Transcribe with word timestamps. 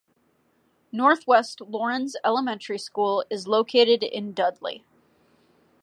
Northwest 0.91 1.61
Laurens 1.61 2.15
Elementary 2.25 2.79
School 2.79 3.23
is 3.29 3.45
located 3.47 4.01
in 4.01 4.33
Dudley. 4.33 4.83